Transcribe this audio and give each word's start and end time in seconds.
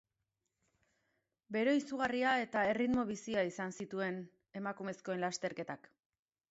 Bero 1.57 1.75
izugarria 1.81 2.31
eta 2.47 2.65
erritmo 2.73 3.05
bizia 3.13 3.47
izan 3.53 3.77
zituen 3.81 4.19
emakumezkoen 4.63 5.25
lasterketak. 5.27 5.95